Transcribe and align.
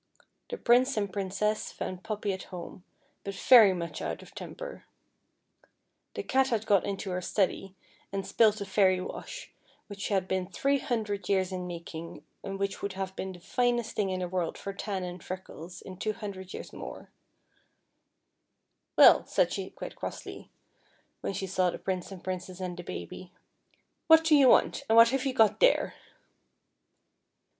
The 0.49 0.57
Prince 0.57 0.97
and 0.97 1.13
Princess 1.13 1.71
found 1.71 2.01
Poppy 2.03 2.33
at 2.33 2.47
liome, 2.49 2.81
but 3.23 3.35
very 3.35 3.71
much 3.71 4.01
out 4.01 4.23
of 4.23 4.33
temper. 4.33 4.85
The 6.15 6.23
cat 6.23 6.47
had 6.47 6.65
got 6.65 6.87
into 6.87 7.11
her 7.11 7.21
study, 7.21 7.75
and 8.11 8.25
spilt 8.25 8.59
a 8.59 8.65
fairy 8.65 8.99
wash 8.99 9.51
which 9.85 10.01
she 10.01 10.15
had 10.15 10.27
been 10.27 10.47
three 10.47 10.79
hundred 10.79 11.29
years 11.29 11.51
in 11.51 11.67
making, 11.67 12.23
and 12.43 12.57
which 12.57 12.81
would 12.81 12.93
have 12.93 13.15
been 13.15 13.33
the 13.33 13.39
finest 13.39 13.95
thing 13.95 14.09
in 14.09 14.21
the 14.21 14.27
world 14.27 14.57
for 14.57 14.73
tan 14.73 15.03
and 15.03 15.23
freckles 15.23 15.83
in 15.83 15.97
two 15.97 16.13
hundred 16.13 16.51
years 16.51 16.73
more. 16.73 17.11
FEATHER 17.67 18.89
HEAD. 18.95 18.95
221" 18.95 18.95
Well," 19.19 19.25
said 19.27 19.53
she 19.53 19.69
quite 19.69 19.95
crossly, 19.95 20.49
when 21.21 21.33
she 21.33 21.45
saw 21.45 21.69
the 21.69 21.77
Prince 21.77 22.11
and 22.11 22.23
Princess 22.23 22.59
and 22.59 22.75
the 22.75 22.81
Baby," 22.81 23.31
what 24.07 24.23
do 24.23 24.33
you 24.35 24.49
want, 24.49 24.83
and 24.89 24.95
what 24.95 25.09
have 25.09 25.27
you 25.27 25.33
got 25.35 25.59
there 25.59 25.93